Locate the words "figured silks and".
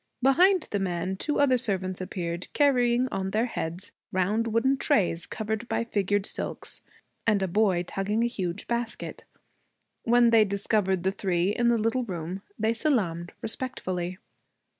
5.83-7.43